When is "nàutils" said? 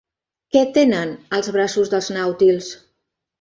2.17-2.73